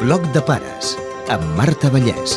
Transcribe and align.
Bloc 0.00 0.24
de 0.34 0.40
pares, 0.42 0.94
amb 1.30 1.44
Marta 1.56 1.88
Vallès. 1.92 2.34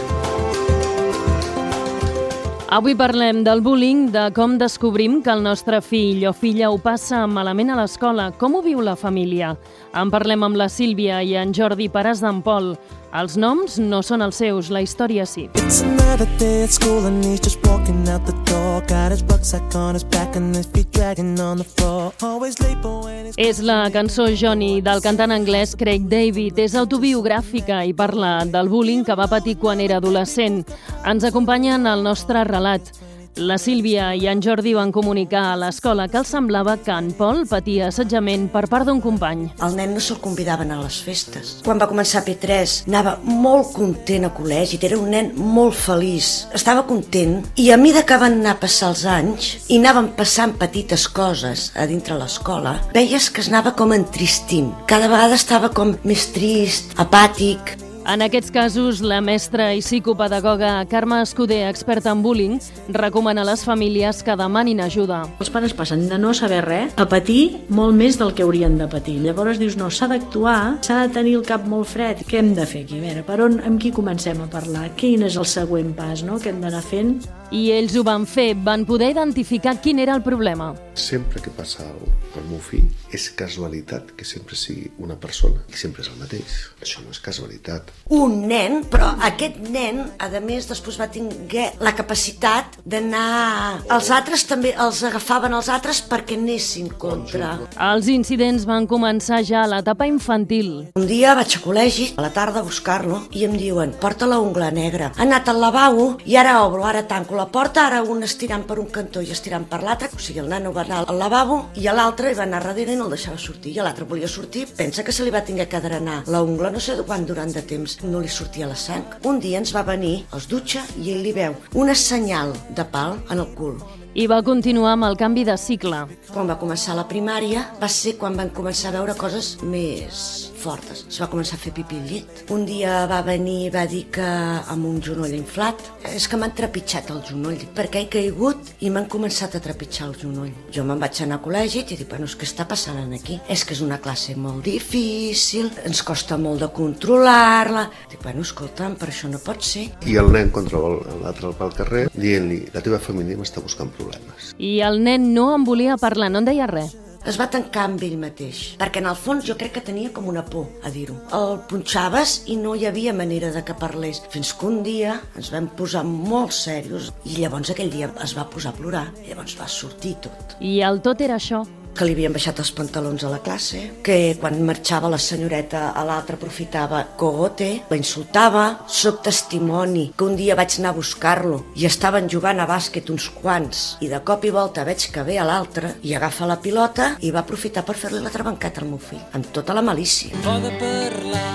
Avui 2.69 2.93
parlem 2.99 3.41
del 3.43 3.63
bullying, 3.65 4.11
de 4.13 4.27
com 4.35 4.57
descobrim 4.61 5.21
que 5.25 5.31
el 5.33 5.41
nostre 5.43 5.79
fill 5.81 6.21
o 6.29 6.33
filla 6.37 6.69
ho 6.69 6.77
passa 6.77 7.23
malament 7.27 7.71
a 7.73 7.79
l'escola, 7.79 8.29
com 8.37 8.55
ho 8.55 8.61
viu 8.61 8.83
la 8.85 8.95
família. 8.99 9.55
En 9.97 10.11
parlem 10.13 10.45
amb 10.45 10.59
la 10.59 10.69
Sílvia 10.69 11.23
i 11.23 11.33
en 11.39 11.55
Jordi 11.55 11.89
Paràs 11.89 12.21
d'en 12.21 12.43
Pol. 12.45 12.75
Els 13.17 13.33
noms 13.33 13.79
no 13.81 14.03
són 14.05 14.21
els 14.21 14.37
seus, 14.37 14.67
la 14.69 14.83
història 14.85 15.23
sí. 15.25 15.47
It's 15.57 15.81
another 15.81 16.27
day 16.37 16.61
at 16.61 16.69
school 16.69 17.07
and 17.07 17.25
he's 17.25 17.41
just 17.41 17.57
walking 17.65 18.07
out 18.13 18.27
the 18.27 18.35
door. 18.45 18.83
Got 18.85 19.11
his 19.11 19.23
rucksack 19.23 19.73
on 19.73 19.95
his 19.95 20.03
back 20.03 20.35
and 20.35 20.55
his 20.55 20.67
feet 20.67 20.91
dragging 20.93 21.39
on 21.41 21.57
the 21.57 21.63
floor. 21.63 22.13
Always 22.21 22.59
late 22.61 22.77
but 22.83 23.05
when 23.05 23.25
he's 23.25 23.39
És 23.41 23.63
la 23.65 23.89
cançó 23.89 24.27
Johnny 24.37 24.83
del 24.85 25.01
cantant 25.01 25.33
anglès 25.33 25.73
Craig 25.75 26.05
David. 26.05 26.61
És 26.61 26.77
autobiogràfica 26.77 27.81
i 27.89 27.95
parla 27.97 28.43
del 28.45 28.69
bullying 28.69 29.01
que 29.07 29.17
va 29.17 29.25
patir 29.25 29.57
quan 29.57 29.81
era 29.81 29.97
adolescent. 29.97 30.61
Ens 31.01 31.25
acompanyen 31.25 31.89
al 31.89 32.05
nostre 32.05 32.45
relat. 32.45 32.93
La 33.37 33.59
Sílvia 33.61 34.15
i 34.17 34.25
en 34.31 34.39
Jordi 34.41 34.71
van 34.73 34.89
comunicar 34.89 35.43
a 35.51 35.57
l'escola 35.61 36.07
que 36.09 36.17
els 36.17 36.31
semblava 36.33 36.73
que 36.81 36.89
en 36.89 37.11
Pol 37.13 37.43
patia 37.45 37.91
assetjament 37.91 38.47
per 38.49 38.63
part 38.71 38.87
d'un 38.89 38.97
company. 39.03 39.43
El 39.61 39.77
nen 39.77 39.93
no 39.93 40.01
se'l 40.01 40.17
convidaven 40.23 40.73
a 40.73 40.79
les 40.81 40.97
festes. 41.05 41.51
Quan 41.65 41.77
va 41.77 41.89
començar 41.91 42.23
P3 42.25 42.89
anava 42.89 43.17
molt 43.21 43.75
content 43.77 44.25
a 44.25 44.33
col·legi, 44.33 44.81
era 44.81 44.97
un 44.97 45.11
nen 45.13 45.31
molt 45.37 45.77
feliç, 45.77 46.47
estava 46.57 46.87
content 46.89 47.43
i 47.61 47.69
a 47.69 47.77
mesura 47.77 48.07
que 48.09 48.17
van 48.25 48.39
anar 48.41 48.57
a 48.57 48.61
passar 48.65 48.89
els 48.95 49.05
anys 49.05 49.53
i 49.69 49.77
anaven 49.77 50.11
passant 50.17 50.57
petites 50.57 51.05
coses 51.07 51.69
a 51.77 51.85
dintre 51.85 52.17
l'escola, 52.17 52.79
veies 52.97 53.29
que 53.29 53.45
es 53.45 53.51
anava 53.53 53.75
com 53.77 53.93
entristint. 53.93 54.73
Cada 54.89 55.11
vegada 55.13 55.37
estava 55.37 55.69
com 55.69 55.93
més 56.09 56.31
trist, 56.33 56.97
apàtic, 56.97 57.77
En 58.07 58.21
aquests 58.23 58.53
casos, 58.55 59.01
la 59.03 59.17
mestra 59.19 59.65
i 59.75 59.81
psicopedagoga 59.83 60.85
Carme 60.87 61.17
Escuder, 61.25 61.65
experta 61.67 62.13
en 62.15 62.21
bullying, 62.23 62.53
recomana 62.95 63.43
a 63.43 63.47
les 63.49 63.65
famílies 63.67 64.21
que 64.23 64.37
demanin 64.39 64.79
ajuda. 64.79 65.25
Els 65.43 65.51
pares 65.51 65.73
passen 65.75 66.05
de 66.07 66.15
no 66.15 66.31
saber 66.31 66.61
res 66.63 66.95
a 66.95 67.03
patir 67.11 67.65
molt 67.67 67.97
més 67.99 68.15
del 68.15 68.31
que 68.31 68.45
haurien 68.47 68.77
de 68.79 68.87
patir. 68.87 69.17
Llavors 69.25 69.59
dius, 69.59 69.75
no, 69.75 69.89
s'ha 69.91 70.07
d'actuar, 70.07 70.77
s'ha 70.87 71.01
de 71.03 71.11
tenir 71.17 71.35
el 71.41 71.43
cap 71.49 71.67
molt 71.67 71.91
fred. 71.91 72.23
Què 72.31 72.39
hem 72.39 72.53
de 72.55 72.63
fer 72.69 72.85
aquí? 72.85 73.01
A 73.01 73.09
veure, 73.09 73.25
per 73.27 73.41
on, 73.43 73.59
amb 73.67 73.83
qui 73.83 73.91
comencem 73.91 74.39
a 74.39 74.47
parlar? 74.55 74.87
Quin 74.95 75.27
és 75.27 75.35
el 75.35 75.49
següent 75.57 75.91
pas 75.99 76.23
no? 76.23 76.39
que 76.39 76.55
hem 76.55 76.63
d'anar 76.63 76.85
fent? 76.87 77.17
I 77.51 77.71
ells 77.71 77.95
ho 77.95 78.03
van 78.03 78.25
fer, 78.27 78.53
van 78.55 78.83
poder 78.85 79.11
identificar 79.13 79.77
quin 79.81 79.99
era 80.03 80.15
el 80.15 80.23
problema. 80.23 80.73
Sempre 80.93 81.41
que 81.41 81.51
passa 81.53 81.83
alguna 81.85 82.11
cosa 82.11 82.27
pel 82.37 82.45
meu 82.51 82.59
fill, 82.61 82.87
és 83.15 83.29
casualitat 83.37 84.11
que 84.17 84.25
sempre 84.27 84.57
sigui 84.59 84.89
una 85.01 85.15
persona 85.17 85.63
i 85.71 85.77
sempre 85.79 86.03
és 86.03 86.09
el 86.11 86.17
mateix. 86.19 86.57
Això 86.83 87.01
no 87.01 87.13
és 87.13 87.21
casualitat. 87.23 87.91
un 88.13 88.47
nen, 88.47 88.83
però 88.91 89.09
aquest 89.25 89.57
nen, 89.73 90.03
a 90.19 90.27
més, 90.43 90.67
després 90.69 90.99
va 90.99 91.07
tinguer 91.11 91.71
la 91.79 91.93
capacitat 91.95 92.77
d'anar... 92.85 93.83
Els 93.93 94.09
altres 94.11 94.43
també 94.49 94.73
els 94.77 95.01
agafaven 95.07 95.53
els 95.53 95.69
altres 95.69 96.01
perquè 96.01 96.37
anessin 96.37 96.89
contra. 96.89 97.55
Els 97.89 98.09
incidents 98.11 98.65
van 98.67 98.87
començar 98.87 99.41
ja 99.47 99.63
a 99.63 99.71
l'etapa 99.71 100.07
infantil. 100.07 100.91
Un 100.99 101.07
dia 101.07 101.35
vaig 101.37 101.57
a 101.57 101.63
col·legi, 101.63 102.11
a 102.17 102.25
la 102.25 102.33
tarda, 102.35 102.61
a 102.61 102.67
buscar-lo, 102.67 103.23
i 103.31 103.45
em 103.47 103.55
diuen, 103.57 103.93
porta 104.01 104.27
la 104.29 104.39
ungla 104.43 104.69
negra. 104.71 105.11
Ha 105.15 105.25
anat 105.25 105.49
al 105.49 105.61
lavabo 105.63 106.09
i 106.25 106.37
ara 106.37 106.59
obro, 106.65 106.85
ara 106.85 107.05
tanco 107.07 107.36
la 107.37 107.47
porta, 107.53 107.85
ara 107.87 108.01
un 108.03 108.23
estirant 108.25 108.65
per 108.67 108.79
un 108.81 108.89
cantó 108.93 109.21
i 109.21 109.31
estirant 109.33 109.67
per 109.69 109.81
l'altre. 109.83 110.09
O 110.13 110.19
sigui, 110.21 110.41
el 110.43 110.49
nano 110.51 110.73
va 110.75 110.83
anar 110.85 111.03
al 111.05 111.19
lavabo 111.21 111.59
i 111.77 111.87
a 111.87 111.93
l'altre 111.95 112.33
va 112.37 112.45
anar 112.47 112.63
darrere 112.67 112.93
i 112.93 112.97
no 112.99 113.07
el 113.07 113.15
deixava 113.15 113.37
sortir. 113.39 113.75
I 113.77 113.83
l'altre 113.85 114.07
volia 114.09 114.27
sortir, 114.27 114.65
pensa 114.77 115.03
que 115.03 115.15
se 115.15 115.23
li 115.23 115.33
va 115.33 115.43
tinguer 115.45 115.67
que 115.69 115.81
drenar 115.83 116.23
la 116.27 116.41
ungla 116.43 116.71
no 116.73 116.81
sé 116.83 116.97
quant 117.07 117.25
durant 117.25 117.53
de 117.53 117.61
temps. 117.61 117.99
No 118.03 118.19
li 118.19 118.31
sortia 118.31 118.67
la 118.67 118.75
sang. 118.75 119.05
Un 119.29 119.39
dia 119.43 119.61
ens 119.61 119.73
va 119.75 119.85
venir, 119.87 120.25
es 120.35 120.49
dutxa 120.49 120.83
i 120.97 121.13
ell 121.13 121.23
li 121.23 121.33
veu 121.35 121.55
una 121.75 121.95
senyal 121.95 122.53
de 122.75 122.85
pal 122.85 123.17
en 123.29 123.39
el 123.39 123.53
cul. 123.55 123.79
I 124.17 124.25
va 124.25 124.41
continuar 124.41 124.95
amb 124.95 125.05
el 125.05 125.17
canvi 125.17 125.43
de 125.45 125.55
cicle. 125.61 126.07
Quan 126.33 126.49
va 126.49 126.57
començar 126.57 126.97
la 126.97 127.05
primària 127.07 127.67
va 127.81 127.89
ser 127.91 128.17
quan 128.17 128.37
van 128.39 128.49
començar 128.49 128.89
a 128.89 128.97
veure 128.97 129.13
coses 129.19 129.57
més 129.61 130.56
fortes. 130.67 131.05
Es 131.07 131.19
va 131.21 131.29
començar 131.31 131.57
a 131.57 131.61
fer 131.61 131.73
pipí 131.75 131.97
al 132.01 132.07
llit. 132.09 132.43
Un 132.53 132.65
dia 132.67 133.05
va 133.09 133.21
venir 133.25 133.57
i 133.67 133.71
va 133.73 133.85
dir 133.89 134.05
que 134.13 134.27
amb 134.73 134.87
un 134.89 134.99
genoll 135.03 135.35
inflat 135.37 135.83
és 136.11 136.27
que 136.27 136.39
m'han 136.39 136.55
trepitjat 136.57 137.11
el 137.13 137.21
genoll 137.27 137.63
perquè 137.77 138.03
he 138.03 138.09
caigut 138.17 138.73
i 138.83 138.91
m'han 138.91 139.07
començat 139.11 139.55
a 139.55 139.63
trepitjar 139.63 140.09
el 140.09 140.17
genoll. 140.19 140.51
Jo 140.73 140.85
me'n 140.87 141.01
vaig 141.01 141.21
anar 141.23 141.39
a 141.39 141.43
col·legi 141.45 141.83
i 141.85 141.95
dic, 141.95 142.07
bueno, 142.11 142.27
és 142.27 142.35
que 142.35 142.47
està 142.47 142.67
passant 142.67 143.13
aquí? 143.15 143.39
És 143.47 143.63
que 143.65 143.75
és 143.77 143.83
una 143.85 143.99
classe 144.03 144.35
molt 144.35 144.65
difícil, 144.65 145.71
ens 145.87 146.03
costa 146.07 146.37
molt 146.41 146.63
de 146.63 146.71
controlar-la. 146.73 147.87
Dic, 148.11 148.21
bueno, 148.23 148.43
escolta'm, 148.45 148.97
per 148.99 149.11
això 149.11 149.31
no 149.31 149.41
pot 149.43 149.63
ser. 149.63 149.87
I 150.07 150.17
el 150.19 150.31
nen 150.33 150.51
contra 150.55 150.81
l'altre 150.81 151.53
pel 151.57 151.75
carrer 151.77 152.05
dient-li 152.15 152.63
la 152.73 152.83
teva 152.85 152.99
família 153.01 153.39
m'està 153.39 153.63
buscant 153.63 153.91
problemes. 153.97 154.53
I 154.57 154.79
el 154.87 155.01
nen 155.03 155.33
no 155.35 155.53
en 155.55 155.67
volia 155.67 155.99
parlar, 156.01 156.31
no 156.33 156.43
en 156.43 156.49
deia 156.49 156.69
res. 156.69 156.95
Es 157.27 157.37
va 157.39 157.49
tancar 157.51 157.83
amb 157.89 158.03
ell 158.07 158.15
mateix, 158.19 158.61
perquè 158.79 159.01
en 159.01 159.09
el 159.11 159.17
fons 159.19 159.45
jo 159.47 159.57
crec 159.59 159.73
que 159.75 159.83
tenia 159.89 160.13
com 160.15 160.29
una 160.31 160.45
por 160.47 160.69
a 160.87 160.91
dir-ho. 160.93 161.17
El 161.35 161.57
punxaves 161.67 162.37
i 162.53 162.55
no 162.59 162.75
hi 162.75 162.87
havia 162.87 163.15
manera 163.15 163.51
de 163.51 163.63
que 163.67 163.75
parlés, 163.75 164.21
fins 164.31 164.53
que 164.55 164.69
un 164.69 164.79
dia 164.85 165.17
ens 165.35 165.51
vam 165.51 165.67
posar 165.79 166.05
molt 166.07 166.55
serios 166.55 167.11
i 167.25 167.35
llavors 167.41 167.73
aquell 167.73 167.91
dia 167.91 168.13
es 168.23 168.37
va 168.37 168.47
posar 168.47 168.71
a 168.71 168.79
plorar 168.79 169.03
i 169.25 169.31
llavors 169.31 169.57
va 169.59 169.67
sortir 169.67 170.15
tot. 170.23 170.55
I 170.63 170.79
el 170.87 171.03
tot 171.03 171.21
era 171.25 171.35
això. 171.41 171.65
Que 171.97 172.05
li 172.05 172.13
havien 172.13 172.33
baixat 172.35 172.59
els 172.61 172.69
pantalons 172.77 173.23
a 173.25 173.31
la 173.31 173.39
classe, 173.41 173.79
que 174.05 174.35
quan 174.37 174.59
marxava 174.67 175.09
la 175.09 175.17
senyoreta 175.17 175.87
a 175.97 176.03
l'altre 176.05 176.37
aprofitava 176.37 176.99
cogote, 177.17 177.69
la 177.89 177.97
insultava, 177.97 178.65
soc 178.85 179.23
testimoni 179.25 180.11
que 180.13 180.27
un 180.27 180.37
dia 180.37 180.53
vaig 180.59 180.77
anar 180.77 180.91
a 180.93 180.97
buscar-lo 180.99 181.63
i 181.73 181.87
estaven 181.89 182.29
jugant 182.29 182.61
a 182.61 182.67
bàsquet 182.69 183.09
uns 183.09 183.31
quants 183.39 183.97
i 184.05 184.11
de 184.13 184.21
cop 184.27 184.45
i 184.45 184.53
volta 184.53 184.85
veig 184.85 185.07
que 185.09 185.25
ve 185.25 185.39
a 185.41 185.47
l'altre 185.47 185.95
i 186.05 186.13
agafa 186.13 186.45
la 186.45 186.59
pilota 186.61 187.15
i 187.25 187.33
va 187.33 187.41
aprofitar 187.41 187.81
per 187.87 187.97
fer-li 187.97 188.21
la 188.21 188.33
trabancata 188.33 188.85
al 188.85 188.91
meu 188.91 189.01
fill, 189.01 189.23
amb 189.33 189.49
tota 189.57 189.73
la 189.73 189.81
malícia. 189.81 190.37
Ho 190.45 190.57
de 190.61 190.73
parlar 190.77 191.53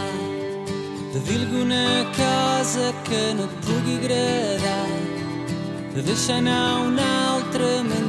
de 1.15 1.21
dir 1.29 1.39
alguna 1.45 1.87
cosa 2.19 2.91
que 3.07 3.23
no 3.39 3.47
et 3.47 3.59
pugui 3.67 3.99
agradar 4.03 4.83
de 5.95 6.03
deixar 6.03 6.39
anar 6.43 6.81
una 6.89 7.11
altra 7.37 7.69
mentida 7.83 8.02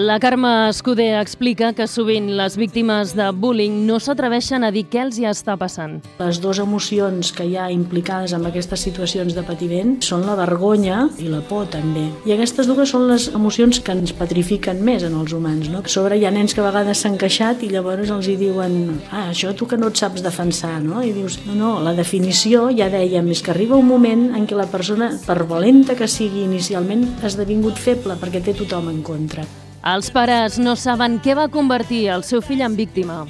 La 0.00 0.20
Carme 0.20 0.68
Escuder 0.68 1.18
explica 1.18 1.72
que 1.74 1.88
sovint 1.90 2.28
les 2.38 2.54
víctimes 2.54 3.16
de 3.18 3.24
bullying 3.34 3.80
no 3.88 3.96
s'atreveixen 3.98 4.62
a 4.62 4.70
dir 4.70 4.84
què 4.86 5.00
els 5.02 5.16
hi 5.18 5.26
està 5.26 5.56
passant. 5.58 5.96
Les 6.20 6.38
dues 6.38 6.60
emocions 6.62 7.32
que 7.34 7.42
hi 7.42 7.56
ha 7.58 7.64
implicades 7.74 8.30
en 8.36 8.46
aquestes 8.46 8.84
situacions 8.86 9.34
de 9.34 9.42
patiment 9.42 9.96
són 10.06 10.22
la 10.28 10.36
vergonya 10.38 11.00
i 11.18 11.26
la 11.26 11.40
por 11.42 11.66
també. 11.72 12.04
I 12.30 12.36
aquestes 12.36 12.70
dues 12.70 12.94
són 12.94 13.08
les 13.10 13.26
emocions 13.34 13.82
que 13.82 13.98
ens 13.98 14.14
petrifiquen 14.14 14.86
més 14.86 15.02
en 15.02 15.18
els 15.18 15.34
humans. 15.34 15.66
No? 15.66 15.82
A 15.82 15.90
sobre 15.90 16.14
hi 16.14 16.28
ha 16.28 16.34
nens 16.36 16.54
que 16.54 16.62
a 16.62 16.70
vegades 16.70 17.02
s'han 17.02 17.18
queixat 17.18 17.66
i 17.66 17.74
llavors 17.74 18.14
els 18.14 18.30
hi 18.30 18.38
diuen 18.38 19.00
ah, 19.10 19.32
això 19.32 19.50
tu 19.50 19.66
que 19.66 19.82
no 19.82 19.90
et 19.90 19.98
saps 19.98 20.22
defensar, 20.22 20.76
no? 20.78 21.02
I 21.02 21.10
dius, 21.10 21.40
no, 21.48 21.58
no, 21.58 21.76
la 21.82 21.98
definició, 21.98 22.68
ja 22.70 22.86
dèiem, 22.94 23.34
és 23.34 23.42
que 23.42 23.50
arriba 23.50 23.74
un 23.74 23.90
moment 23.90 24.28
en 24.30 24.46
què 24.46 24.54
la 24.54 24.70
persona, 24.70 25.16
per 25.26 25.42
valenta 25.50 25.98
que 25.98 26.06
sigui 26.06 26.46
inicialment, 26.46 27.08
ha 27.18 27.32
esdevingut 27.32 27.82
feble 27.82 28.14
perquè 28.22 28.46
té 28.46 28.54
tothom 28.62 28.94
en 28.94 29.02
contra. 29.02 29.50
Els 29.86 30.10
pares 30.10 30.56
no 30.58 30.74
saben 30.74 31.20
què 31.22 31.36
va 31.38 31.46
convertir 31.48 32.08
el 32.10 32.24
seu 32.26 32.42
fill 32.42 32.64
en 32.66 32.74
víctima. 32.74 33.20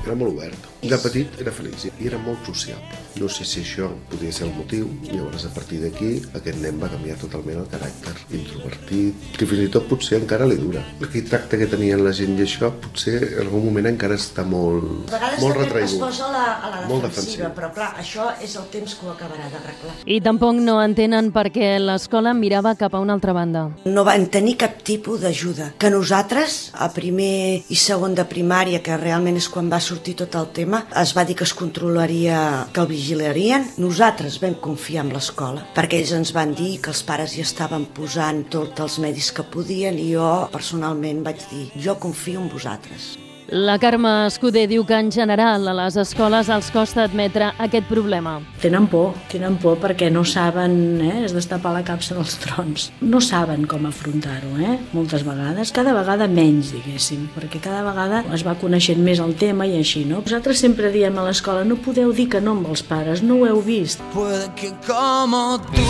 Era 0.00 0.14
molt 0.16 0.32
obert. 0.38 0.70
De 0.80 0.96
petit 1.02 1.36
era 1.42 1.52
feliç 1.52 1.90
i 1.90 2.08
era 2.08 2.20
molt 2.24 2.40
sociable. 2.48 3.07
No 3.16 3.28
sé 3.28 3.44
si 3.44 3.60
això 3.64 3.88
podria 4.10 4.32
ser 4.32 4.46
el 4.46 4.52
motiu, 4.54 4.86
i 5.02 5.16
llavors 5.16 5.44
a 5.46 5.50
partir 5.54 5.80
d'aquí 5.82 6.10
aquest 6.38 6.58
nen 6.62 6.76
va 6.80 6.88
canviar 6.92 7.16
totalment 7.18 7.58
el 7.58 7.66
caràcter 7.72 8.14
introvertit, 8.36 9.14
que 9.38 9.46
fins 9.48 9.64
i 9.64 9.70
tot 9.72 9.88
potser 9.90 10.20
encara 10.20 10.46
li 10.46 10.56
dura. 10.60 10.82
Aquell 11.02 11.24
tracte 11.28 11.58
que 11.58 11.66
tenien 11.70 12.02
la 12.04 12.12
gent 12.14 12.36
i 12.38 12.44
això, 12.44 12.70
potser 12.84 13.16
en 13.32 13.40
algun 13.46 13.64
moment 13.66 13.88
encara 13.90 14.14
està 14.18 14.44
molt, 14.46 15.08
A 15.08 15.16
vegades 15.16 15.40
molt 15.42 15.54
també 15.56 15.66
es 15.66 15.72
retraïgut. 15.72 16.00
posa 16.04 16.28
a 16.28 16.32
la, 16.32 16.44
a 16.54 16.70
la 16.70 16.86
Molt 16.88 17.02
defensiva, 17.08 17.48
defensiu. 17.48 17.56
però 17.56 17.72
clar, 17.74 17.88
això 17.98 18.28
és 18.44 18.54
el 18.56 18.68
temps 18.72 18.94
que 18.94 19.06
ho 19.06 19.10
acabarà 19.12 19.48
d'arreglar. 19.52 19.94
I 20.06 20.20
tampoc 20.20 20.54
no 20.62 20.78
entenen 20.82 21.32
per 21.32 21.46
què 21.54 21.78
l'escola 21.82 22.34
mirava 22.34 22.74
cap 22.76 22.94
a 22.94 23.00
una 23.00 23.14
altra 23.14 23.32
banda. 23.32 23.66
No 23.84 24.04
van 24.04 24.26
tenir 24.28 24.56
cap 24.56 24.82
tipus 24.82 25.20
d'ajuda. 25.20 25.72
Que 25.78 25.90
nosaltres, 25.90 26.70
a 26.74 26.88
primer 26.94 27.64
i 27.68 27.76
segon 27.76 28.14
de 28.14 28.24
primària, 28.24 28.82
que 28.82 28.96
realment 28.96 29.36
és 29.36 29.48
quan 29.48 29.68
va 29.70 29.80
sortir 29.80 30.14
tot 30.16 30.34
el 30.38 30.48
tema, 30.52 30.84
es 30.96 31.16
va 31.16 31.24
dir 31.24 31.34
que 31.36 31.44
es 31.44 31.54
controlaria, 31.54 32.66
que 32.72 32.80
el 32.80 32.86
vigilarien. 33.08 33.64
Nosaltres 33.80 34.36
vam 34.42 34.56
confiar 34.60 35.06
en 35.06 35.14
l'escola, 35.14 35.64
perquè 35.76 36.02
ells 36.02 36.12
ens 36.16 36.34
van 36.36 36.52
dir 36.58 36.76
que 36.82 36.92
els 36.92 37.00
pares 37.08 37.36
hi 37.36 37.44
estaven 37.44 37.86
posant 37.96 38.44
tots 38.52 38.84
els 38.84 38.98
medis 39.04 39.30
que 39.32 39.46
podien 39.54 39.96
i 39.98 40.10
jo 40.12 40.28
personalment 40.52 41.24
vaig 41.24 41.40
dir, 41.48 41.70
jo 41.86 41.96
confio 42.02 42.42
en 42.44 42.52
vosaltres. 42.52 43.14
La 43.48 43.78
Carme 43.80 44.10
Escudé 44.28 44.66
diu 44.68 44.82
que 44.84 44.92
en 44.92 45.06
general 45.08 45.70
a 45.70 45.72
les 45.72 45.94
escoles 45.96 46.50
els 46.52 46.66
costa 46.68 47.06
admetre 47.06 47.46
aquest 47.64 47.86
problema. 47.88 48.34
Tenen 48.60 48.84
por, 48.92 49.14
tenen 49.32 49.56
por 49.56 49.78
perquè 49.80 50.10
no 50.12 50.20
saben, 50.28 50.74
eh, 51.00 51.22
és 51.24 51.32
destapar 51.32 51.72
la 51.72 51.80
capsa 51.80 52.12
dels 52.18 52.34
trons. 52.42 52.90
No 53.00 53.22
saben 53.24 53.64
com 53.64 53.86
afrontar-ho, 53.88 54.52
eh, 54.60 54.76
moltes 54.92 55.24
vegades, 55.24 55.72
cada 55.72 55.94
vegada 55.96 56.28
menys, 56.28 56.74
diguéssim, 56.76 57.30
perquè 57.32 57.62
cada 57.64 57.80
vegada 57.88 58.20
es 58.36 58.44
va 58.44 58.58
coneixent 58.60 59.00
més 59.00 59.18
el 59.18 59.32
tema 59.34 59.64
i 59.64 59.78
així, 59.78 60.04
no? 60.04 60.20
Nosaltres 60.26 60.60
sempre 60.60 60.92
diem 60.92 61.16
a 61.16 61.24
l'escola, 61.24 61.64
no 61.64 61.80
podeu 61.80 62.12
dir 62.12 62.28
que 62.28 62.42
no 62.44 62.52
amb 62.52 62.68
els 62.68 62.82
pares, 62.82 63.22
no 63.22 63.40
ho 63.40 63.46
heu 63.48 63.62
vist. 63.64 64.04
Puede 64.12 64.52
que 64.56 64.74
como 64.86 65.58
tú 65.72 65.88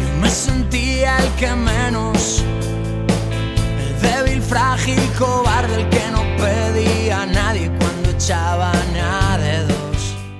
yo 0.00 0.20
me 0.22 0.30
sentía 0.30 1.18
el 1.18 1.28
que 1.36 1.54
menos 1.54 2.42
débil, 4.00 4.42
frágil, 4.42 4.98
cobarde, 5.18 5.82
el 5.82 5.88
que 5.88 6.02
no 6.10 6.22
pedía 6.36 7.22
a 7.22 7.26
nadie 7.26 7.70
cuando 7.78 8.10
echaban 8.10 8.96
a. 8.96 9.19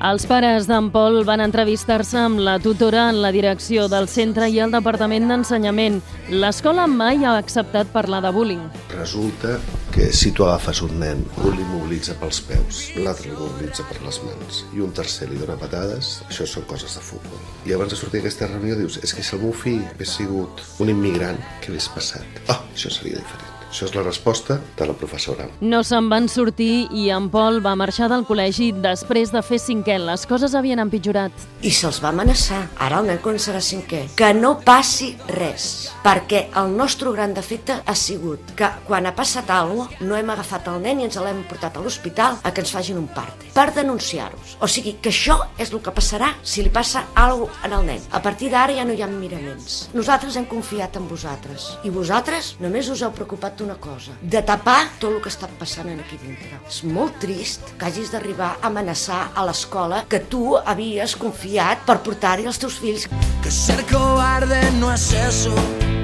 Els 0.00 0.24
pares 0.24 0.64
d'en 0.64 0.86
Pol 0.94 1.18
van 1.28 1.42
entrevistar-se 1.44 2.16
amb 2.16 2.40
la 2.40 2.54
tutora 2.64 3.02
en 3.10 3.18
la 3.20 3.28
direcció 3.34 3.82
del 3.92 4.06
centre 4.08 4.46
i 4.48 4.56
el 4.64 4.72
Departament 4.72 5.28
d'Ensenyament. 5.28 5.98
L'escola 6.32 6.86
mai 6.88 7.26
ha 7.28 7.34
acceptat 7.36 7.92
parlar 7.92 8.22
de 8.24 8.30
bullying. 8.32 8.62
Resulta 8.94 9.58
que 9.92 10.08
si 10.16 10.32
tu 10.32 10.48
agafes 10.48 10.80
un 10.88 10.96
nen, 11.04 11.20
un 11.44 11.52
l'immobilitza 11.52 12.16
pels 12.16 12.40
peus, 12.48 12.80
l'altre 12.96 13.28
l'immobilitza 13.28 13.84
per 13.92 14.00
les 14.06 14.22
mans 14.24 14.64
i 14.72 14.80
un 14.80 14.96
tercer 14.96 15.28
li 15.28 15.36
dona 15.44 15.60
patades, 15.60 16.16
això 16.30 16.48
són 16.48 16.64
coses 16.72 16.96
de 16.96 17.04
futbol. 17.04 17.46
I 17.68 17.76
abans 17.76 17.92
de 17.92 18.00
sortir 18.00 18.22
d'aquesta 18.22 18.48
reunió 18.54 18.80
dius, 18.80 19.02
és 19.04 19.12
que 19.12 19.20
si 19.20 19.36
el 19.36 19.44
meu 19.44 19.52
fill 19.52 19.84
hagués 19.92 20.16
sigut 20.16 20.64
un 20.80 20.96
immigrant, 20.96 21.44
què 21.60 21.74
hagués 21.74 21.92
passat? 21.92 22.46
Ah, 22.48 22.62
això 22.72 22.88
seria 22.88 23.20
diferent. 23.20 23.59
Això 23.70 23.86
és 23.86 23.94
la 23.94 24.02
resposta 24.02 24.58
de 24.76 24.86
la 24.88 24.94
professora. 24.98 25.46
No 25.62 25.82
se'n 25.86 26.08
van 26.10 26.26
sortir 26.28 26.88
i 26.90 27.06
en 27.14 27.28
Pol 27.30 27.60
va 27.62 27.76
marxar 27.78 28.08
del 28.10 28.26
col·legi 28.26 28.72
després 28.82 29.30
de 29.30 29.42
fer 29.46 29.60
cinquè. 29.62 29.96
Les 30.02 30.26
coses 30.26 30.56
havien 30.58 30.82
empitjorat. 30.82 31.46
I 31.62 31.70
se'ls 31.70 32.00
va 32.02 32.10
amenaçar. 32.10 32.64
Ara 32.82 32.98
el 33.00 33.10
nen 33.12 33.20
començarà 33.22 33.60
cinquè. 33.62 34.02
Que 34.18 34.32
no 34.34 34.56
passi 34.66 35.12
res. 35.30 35.92
Perquè 36.02 36.48
el 36.58 36.74
nostre 36.74 37.12
gran 37.14 37.34
defecte 37.36 37.78
ha 37.86 37.94
sigut 37.94 38.54
que 38.58 38.68
quan 38.88 39.06
ha 39.06 39.14
passat 39.14 39.50
alguna 39.54 39.86
cosa 39.86 40.04
no 40.04 40.16
hem 40.18 40.30
agafat 40.34 40.66
el 40.72 40.80
nen 40.82 41.00
i 41.00 41.06
ens 41.06 41.18
l'hem 41.22 41.44
portat 41.48 41.76
a 41.76 41.84
l'hospital 41.84 42.40
a 42.42 42.50
que 42.50 42.64
ens 42.64 42.74
facin 42.74 42.98
un 42.98 43.06
parte 43.14 43.52
per 43.54 43.70
denunciar-los. 43.76 44.56
O 44.60 44.68
sigui 44.70 44.96
que 45.02 45.12
això 45.12 45.36
és 45.58 45.70
el 45.70 45.82
que 45.84 45.94
passarà 45.94 46.32
si 46.42 46.64
li 46.64 46.72
passa 46.74 47.06
alguna 47.14 47.54
cosa 47.54 47.78
el 47.80 47.86
nen. 47.86 48.02
A 48.10 48.20
partir 48.22 48.50
d'ara 48.50 48.74
ja 48.74 48.84
no 48.84 48.94
hi 48.96 49.02
ha 49.02 49.08
miraments. 49.10 49.88
Nosaltres 49.94 50.36
hem 50.36 50.46
confiat 50.50 50.96
en 50.98 51.06
vosaltres 51.08 51.70
i 51.84 51.90
vosaltres 51.94 52.54
només 52.60 52.88
us 52.90 53.02
heu 53.04 53.12
preocupat 53.14 53.59
d'una 53.60 53.76
cosa, 53.80 54.16
de 54.20 54.42
tapar 54.46 54.78
tot 54.98 55.12
el 55.12 55.20
que 55.22 55.30
està 55.32 55.48
passant 55.60 55.90
aquí 55.92 56.18
dintre. 56.22 56.60
És 56.68 56.82
molt 56.84 57.20
trist 57.22 57.74
que 57.76 57.88
hagis 57.88 58.12
d'arribar 58.14 58.54
a 58.56 58.70
amenaçar 58.70 59.20
a 59.34 59.44
l'escola 59.48 60.04
que 60.10 60.22
tu 60.32 60.56
havies 60.58 61.16
confiat 61.20 61.84
per 61.86 62.00
portar-hi 62.06 62.48
els 62.48 62.58
teus 62.60 62.80
fills. 62.80 63.06
Que 63.44 63.52
ser 63.54 63.82
cobarde 63.90 64.62
no 64.80 64.92
es 64.92 65.12
eso. 65.12 65.54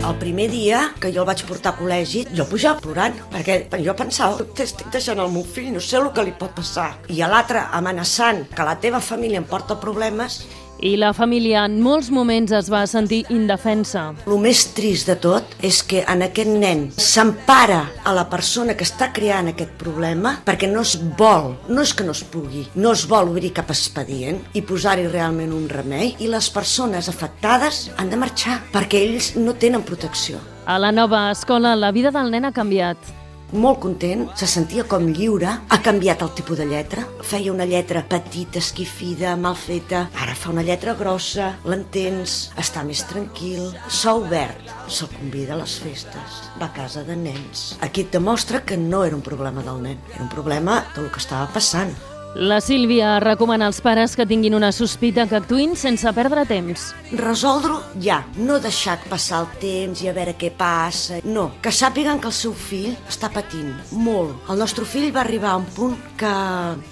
El 0.07 0.15
primer 0.21 0.47
dia 0.53 0.81
que 1.01 1.11
jo 1.11 1.25
el 1.25 1.27
vaig 1.27 1.41
portar 1.49 1.73
a 1.73 1.79
col·legi, 1.81 2.27
jo 2.37 2.45
pujava 2.47 2.79
plorant, 2.79 3.17
perquè 3.33 3.57
jo 3.83 3.95
pensava, 3.99 4.45
estic 4.63 4.93
deixant 4.95 5.19
el 5.19 5.33
meu 5.35 5.43
fill, 5.43 5.73
no 5.75 5.83
sé 5.83 5.99
el 5.99 6.13
que 6.15 6.23
li 6.23 6.35
pot 6.37 6.55
passar. 6.55 6.93
I 7.11 7.25
a 7.25 7.31
l'altre 7.33 7.65
amenaçant 7.75 8.45
que 8.53 8.69
la 8.69 8.77
teva 8.79 9.01
família 9.03 9.41
em 9.43 9.49
porta 9.49 9.81
problemes, 9.83 10.45
I 10.77 10.93
la 11.01 11.15
família 11.17 11.63
en 11.65 11.79
molts 11.81 12.11
moments 12.13 12.53
es 12.53 12.67
va 12.69 12.83
sentir 12.91 13.23
indefensa. 13.33 14.11
El 14.29 14.43
més 14.45 14.67
trist 14.77 15.09
de 15.09 15.17
tot 15.17 15.57
és 15.65 15.79
que 15.89 16.03
en 16.05 16.25
aquest 16.27 16.53
nen 16.53 16.83
s'empara 17.01 17.81
a 18.05 18.13
la 18.17 18.27
persona 18.29 18.77
que 18.77 18.85
està 18.85 19.09
creant 19.17 19.49
aquest 19.55 19.73
problema 19.81 20.35
perquè 20.45 20.69
no 20.69 20.85
es 20.85 20.97
vol, 21.17 21.55
no 21.73 21.81
és 21.81 21.95
que 21.97 22.05
no 22.05 22.13
es 22.13 22.23
pugui, 22.29 22.67
no 22.77 22.93
es 22.93 23.07
vol 23.09 23.33
obrir 23.33 23.55
cap 23.57 23.73
expedient 23.73 24.43
i 24.53 24.65
posar-hi 24.69 25.09
realment 25.09 25.57
un 25.57 25.69
remei 25.73 26.13
i 26.21 26.29
les 26.29 26.51
persones 26.53 27.09
afectades 27.09 27.87
han 27.97 28.13
de 28.13 28.21
marxar 28.21 28.61
perquè 28.75 29.01
ells 29.09 29.33
no 29.41 29.57
tenen 29.57 29.87
protecció. 29.87 30.43
A 30.67 30.77
la 30.83 30.93
nova 30.93 31.31
escola, 31.31 31.77
la 31.77 31.93
vida 31.95 32.13
del 32.13 32.29
nen 32.35 32.45
ha 32.45 32.53
canviat. 32.53 33.16
Molt 33.53 33.79
content, 33.83 34.27
se 34.39 34.49
sentia 34.51 34.85
com 34.91 35.07
lliure, 35.15 35.53
ha 35.69 35.79
canviat 35.85 36.23
el 36.25 36.33
tipus 36.39 36.59
de 36.59 36.67
lletra, 36.67 37.05
feia 37.23 37.53
una 37.53 37.67
lletra 37.69 38.03
petita, 38.09 38.59
esquifida, 38.59 39.37
mal 39.37 39.57
feta, 39.59 40.07
ara 40.23 40.35
fa 40.35 40.51
una 40.51 40.65
lletra 40.67 40.97
grossa, 40.99 41.53
l'entens, 41.69 42.37
està 42.59 42.83
més 42.87 43.05
tranquil, 43.07 43.71
s'ha 43.89 44.17
obert, 44.19 44.75
se'l 44.89 45.13
convida 45.15 45.55
a 45.55 45.61
les 45.63 45.79
festes, 45.83 46.43
va 46.61 46.71
a 46.71 46.75
casa 46.75 47.05
de 47.07 47.17
nens. 47.17 47.77
Aquí 47.87 48.07
et 48.07 48.13
demostra 48.13 48.65
que 48.67 48.77
no 48.81 49.05
era 49.05 49.17
un 49.17 49.25
problema 49.27 49.63
del 49.63 49.83
nen, 49.83 50.03
era 50.15 50.25
un 50.25 50.33
problema 50.33 50.83
del 50.97 51.11
que 51.11 51.23
estava 51.23 51.49
passant. 51.55 51.95
La 52.39 52.59
Sílvia 52.61 53.15
recomana 53.19 53.65
als 53.65 53.79
pares 53.81 54.13
que 54.13 54.27
tinguin 54.29 54.53
una 54.53 54.69
sospita 54.69 55.25
que 55.25 55.39
actuïn 55.39 55.71
sense 55.73 56.11
perdre 56.13 56.43
temps. 56.45 56.91
Resoldre-ho 57.17 57.79
ja, 58.03 58.19
no 58.37 58.59
deixar 58.61 58.99
passar 59.09 59.39
el 59.41 59.55
temps 59.63 60.03
i 60.05 60.11
a 60.11 60.13
veure 60.13 60.35
què 60.37 60.51
passa. 60.53 61.23
No, 61.25 61.47
que 61.65 61.73
sàpiguen 61.73 62.21
que 62.21 62.29
el 62.29 62.35
seu 62.37 62.53
fill 62.53 62.91
està 63.09 63.31
patint 63.33 63.71
molt. 63.97 64.51
El 64.53 64.61
nostre 64.61 64.85
fill 64.85 65.15
va 65.15 65.23
arribar 65.23 65.55
a 65.55 65.63
un 65.63 65.65
punt 65.79 65.95
que 66.21 66.33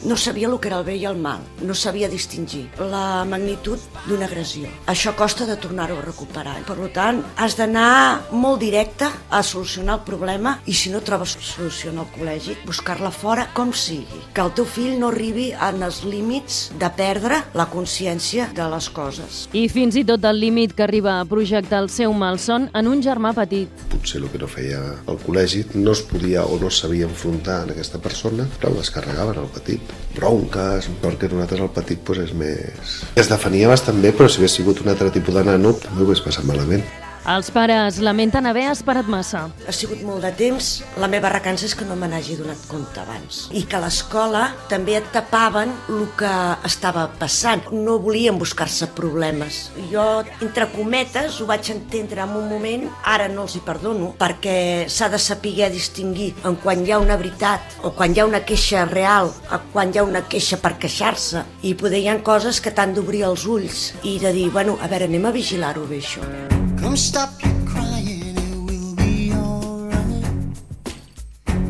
no 0.08 0.16
sabia 0.16 0.48
el 0.48 0.56
que 0.56 0.70
era 0.70 0.78
el 0.80 0.86
bé 0.86 0.94
i 0.96 1.04
el 1.10 1.20
mal, 1.20 1.44
no 1.60 1.76
sabia 1.76 2.08
distingir 2.08 2.64
la 2.80 3.26
magnitud 3.28 3.84
d'una 4.06 4.24
agressió. 4.24 4.72
Això 4.88 5.12
costa 5.12 5.44
de 5.44 5.58
tornar-ho 5.60 6.00
a 6.00 6.06
recuperar. 6.06 6.56
Per 6.64 6.88
tant, 6.96 7.20
has 7.36 7.58
d'anar 7.60 8.32
molt 8.32 8.64
directe 8.64 9.12
a 9.28 9.42
solucionar 9.44 9.98
el 9.98 10.06
problema 10.08 10.56
i 10.64 10.72
si 10.72 10.88
no 10.88 11.04
trobes 11.04 11.36
solució 11.36 11.92
en 11.92 12.00
el 12.00 12.08
col·legi, 12.16 12.56
buscar-la 12.64 13.12
fora 13.12 13.50
com 13.52 13.76
sigui. 13.76 14.24
Que 14.32 14.40
el 14.40 14.56
teu 14.56 14.64
fill 14.64 14.96
no 14.96 15.12
arribi 15.12 15.33
en 15.34 15.82
els 15.82 16.02
límits 16.06 16.70
de 16.80 16.88
perdre 16.96 17.40
la 17.58 17.66
consciència 17.72 18.46
de 18.54 18.66
les 18.70 18.88
coses. 18.94 19.44
I 19.52 19.66
fins 19.72 19.98
i 19.98 20.04
tot 20.06 20.24
el 20.28 20.40
límit 20.40 20.74
que 20.76 20.84
arriba 20.86 21.18
a 21.18 21.26
projectar 21.28 21.82
el 21.82 21.90
seu 21.90 22.14
malson 22.14 22.68
en 22.72 22.90
un 22.90 23.02
germà 23.02 23.34
petit. 23.36 23.84
Potser 23.92 24.22
el 24.22 24.28
que 24.32 24.40
no 24.42 24.48
feia 24.50 24.80
al 25.10 25.20
col·legi 25.24 25.64
no 25.74 25.92
es 25.92 26.04
podia 26.06 26.44
o 26.46 26.58
no 26.62 26.70
sabia 26.70 27.08
enfrontar 27.10 27.62
en 27.64 27.74
aquesta 27.74 28.00
persona, 28.02 28.46
però 28.58 28.74
les 28.76 28.92
carregaven 28.94 29.42
al 29.42 29.50
petit. 29.54 29.94
Bronques, 30.14 30.90
perquè 31.02 31.30
nosaltres 31.32 31.64
el 31.66 31.72
petit 31.74 32.04
pues, 32.06 32.22
és 32.28 32.34
més... 32.38 32.98
Es 33.18 33.30
defenia 33.32 33.70
bastant 33.72 34.00
bé, 34.02 34.14
però 34.14 34.30
si 34.30 34.42
hagués 34.42 34.60
sigut 34.60 34.84
un 34.84 34.92
altre 34.94 35.10
tipus 35.14 35.34
de 35.34 35.46
nano 35.46 35.74
també 35.80 36.04
ho 36.04 36.08
hagués 36.08 36.24
passat 36.24 36.46
malament. 36.48 36.84
Els 37.24 37.48
pares 37.48 37.96
lamenten 38.04 38.44
haver 38.44 38.66
esperat 38.68 39.06
massa. 39.08 39.46
Ha 39.64 39.72
sigut 39.72 40.02
molt 40.04 40.26
de 40.26 40.30
temps, 40.36 40.66
la 41.00 41.08
meva 41.08 41.30
recança 41.32 41.64
és 41.64 41.72
que 41.72 41.86
no 41.88 41.94
me 41.96 42.04
n'hagi 42.10 42.34
donat 42.36 42.66
compte 42.68 43.00
abans. 43.00 43.46
I 43.48 43.62
que 43.64 43.78
a 43.78 43.80
l'escola 43.80 44.42
també 44.68 44.98
et 44.98 45.06
tapaven 45.14 45.72
el 45.88 46.02
que 46.20 46.32
estava 46.68 47.06
passant. 47.16 47.62
No 47.72 47.96
volien 48.04 48.36
buscar-se 48.36 48.90
problemes. 48.92 49.70
Jo, 49.88 50.04
entre 50.44 50.68
cometes, 50.74 51.38
ho 51.40 51.48
vaig 51.48 51.70
entendre 51.72 52.26
en 52.26 52.34
un 52.36 52.50
moment, 52.50 52.84
ara 53.08 53.30
no 53.32 53.46
els 53.48 53.56
hi 53.56 53.62
perdono, 53.64 54.10
perquè 54.20 54.84
s'ha 54.92 55.08
de 55.08 55.18
saber 55.18 55.70
distingir 55.72 56.34
en 56.44 56.58
quan 56.60 56.84
hi 56.84 56.92
ha 56.92 57.00
una 57.00 57.16
veritat 57.16 57.78
o 57.84 57.94
quan 57.96 58.12
hi 58.12 58.20
ha 58.20 58.28
una 58.28 58.42
queixa 58.44 58.84
real 58.90 59.32
o 59.48 59.60
quan 59.72 59.94
hi 59.94 60.02
ha 60.02 60.04
una 60.04 60.26
queixa 60.28 60.60
per 60.60 60.74
queixar-se. 60.76 61.46
I 61.64 61.72
poder 61.72 62.02
hi 62.04 62.10
ha 62.12 62.18
coses 62.20 62.60
que 62.60 62.74
t'han 62.74 62.92
d'obrir 62.92 63.24
els 63.30 63.46
ulls 63.48 63.94
i 64.02 64.18
de 64.20 64.34
dir, 64.36 64.50
bueno, 64.52 64.76
a 64.82 64.92
veure, 64.92 65.08
anem 65.08 65.24
a 65.24 65.32
vigilar-ho 65.32 65.88
bé, 65.88 66.02
això. 66.04 66.53
Come 66.84 66.98
stop 66.98 67.42
your 67.42 67.66
crying, 67.66 68.36
it 68.36 68.56
will 68.58 68.94
be 68.94 69.32
alright. 69.32 70.52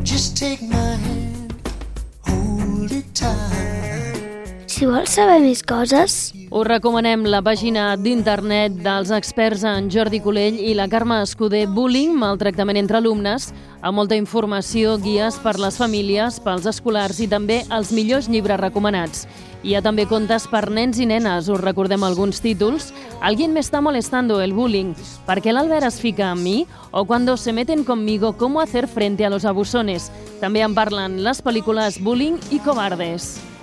Just 0.03 0.35
take 0.35 0.61
my 0.61 0.75
hand, 0.75 1.53
hold 2.27 2.91
it 2.91 3.15
tight. 3.15 3.94
Si 4.75 4.83
vols 4.83 5.13
saber 5.15 5.37
més 5.39 5.61
coses, 5.63 6.33
Us 6.51 6.65
recomanem 6.67 7.21
la 7.31 7.39
pàgina 7.39 7.93
d'internet 7.95 8.73
dels 8.83 9.13
experts 9.15 9.61
en 9.63 9.87
Jordi 9.87 10.19
Colell 10.19 10.57
i 10.59 10.73
la 10.75 10.89
Carme 10.91 11.21
Escudé 11.23 11.61
Bullying, 11.63 12.11
maltractament 12.19 12.81
entre 12.81 12.99
alumnes, 12.99 13.53
amb 13.79 13.95
molta 13.95 14.17
informació, 14.19 14.97
guies 14.99 15.39
per 15.39 15.55
les 15.63 15.79
famílies, 15.79 16.41
pels 16.43 16.67
escolars 16.73 17.23
i 17.23 17.29
també 17.31 17.61
els 17.71 17.93
millors 17.95 18.27
llibres 18.27 18.59
recomanats. 18.59 19.23
Hi 19.63 19.77
ha 19.79 19.83
també 19.85 20.09
contes 20.11 20.49
per 20.51 20.65
nens 20.67 20.99
i 20.99 21.07
nenes, 21.07 21.47
us 21.47 21.63
recordem 21.63 22.03
alguns 22.03 22.43
títols. 22.43 22.91
Alguien 23.23 23.55
me 23.55 23.63
está 23.63 23.79
molestando 23.79 24.41
el 24.41 24.51
bullying. 24.51 24.91
¿Por 25.25 25.39
qué 25.41 25.55
el 25.55 25.63
Albert 25.63 25.87
es 25.87 26.01
fica 26.01 26.33
en 26.33 26.43
mi? 26.43 26.67
O 26.91 27.05
cuando 27.05 27.37
se 27.37 27.53
meten 27.53 27.85
conmigo, 27.85 28.35
¿cómo 28.35 28.59
hacer 28.59 28.89
frente 28.89 29.25
a 29.25 29.29
los 29.29 29.45
abusones? 29.45 30.11
També 30.43 30.67
en 30.67 30.75
parlen 30.75 31.21
les 31.23 31.39
pel·lícules 31.39 32.03
Bullying 32.03 32.43
i 32.51 32.59
Cobardes. 32.59 33.54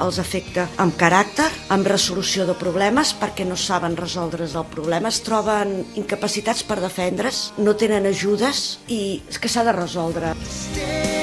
Els 0.00 0.18
afecta 0.22 0.66
amb 0.82 0.96
caràcter, 0.98 1.48
amb 1.74 1.88
resolució 1.88 2.46
de 2.48 2.56
problemes, 2.58 3.14
perquè 3.18 3.46
no 3.48 3.56
saben 3.56 3.96
resoldre's 3.98 4.56
el 4.58 4.68
problema, 4.72 5.12
es 5.12 5.22
troben 5.26 5.82
incapacitats 6.00 6.64
per 6.64 6.80
defendre's, 6.80 7.50
no 7.58 7.76
tenen 7.76 8.08
ajudes 8.08 8.78
i 8.88 9.20
és 9.28 9.38
que 9.42 9.52
s'ha 9.52 9.66
de 9.68 9.76
resoldre. 9.76 10.32
Stay 10.48 11.21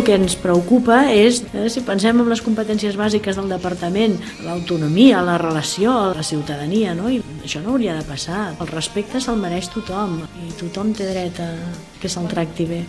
Que 0.00 0.14
ens 0.16 0.32
preocupa 0.40 1.02
és, 1.12 1.42
eh, 1.52 1.68
si 1.68 1.82
pensem 1.84 2.18
en 2.22 2.28
les 2.28 2.40
competències 2.40 2.96
bàsiques 2.96 3.36
del 3.36 3.50
departament, 3.52 4.16
l'autonomia, 4.46 5.20
la 5.22 5.36
relació, 5.38 6.14
la 6.14 6.24
ciutadania, 6.24 6.94
no? 6.94 7.10
I 7.10 7.20
això 7.44 7.60
no 7.62 7.74
hauria 7.74 7.94
de 7.94 8.02
passar. 8.08 8.54
El 8.58 8.72
respecte 8.72 9.20
se'l 9.20 9.36
mereix 9.36 9.68
tothom 9.68 10.22
i 10.40 10.52
tothom 10.58 10.94
té 10.94 11.04
dret 11.04 11.38
a 11.44 11.52
que 12.00 12.08
se'l 12.08 12.26
tracti 12.32 12.64
bé. 12.64 12.84